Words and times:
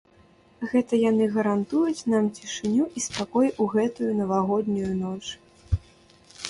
Гэта 0.69 0.93
яны 1.09 1.27
гарантуюць 1.35 2.07
нам 2.13 2.25
цішыню 2.39 2.89
і 2.99 3.07
спакой 3.07 3.47
у 3.61 3.69
гэтую 3.75 4.11
навагоднюю 4.23 4.91
ноч. 5.05 5.25